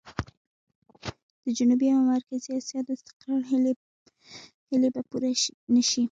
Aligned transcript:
د 1.43 1.45
جنوبي 1.57 1.87
او 1.95 2.01
مرکزي 2.13 2.49
اسيا 2.59 2.79
د 2.85 2.89
استقرار 2.97 3.41
هيلې 4.73 4.89
به 4.93 5.01
پوره 5.09 5.31
نه 5.75 5.83
شي. 5.89 5.99